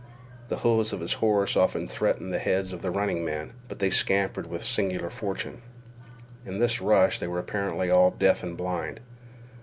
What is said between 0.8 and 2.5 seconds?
of his horse often threatened the